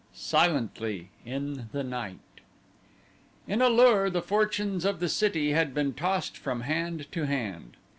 20 0.13 0.13
Silently 0.15 1.09
in 1.27 1.69
the 1.73 1.83
Night 1.83 2.17
In 3.47 3.61
A 3.61 3.69
lur 3.69 4.09
the 4.09 4.23
fortunes 4.23 4.83
of 4.83 4.99
the 4.99 5.07
city 5.07 5.51
had 5.51 5.75
been 5.75 5.93
tossed 5.93 6.39
from 6.39 6.61
hand 6.61 7.05
to 7.11 7.27
hand. 7.27 7.77